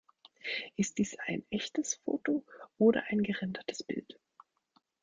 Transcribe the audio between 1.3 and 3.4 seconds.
echtes Foto oder ein